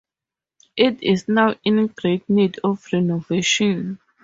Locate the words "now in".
1.27-1.85